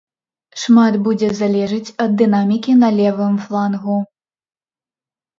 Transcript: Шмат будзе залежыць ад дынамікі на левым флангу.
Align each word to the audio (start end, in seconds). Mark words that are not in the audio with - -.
Шмат 0.61 0.95
будзе 1.07 1.27
залежыць 1.39 1.93
ад 2.05 2.15
дынамікі 2.21 2.71
на 2.83 2.89
левым 3.01 3.35
флангу. 3.43 3.99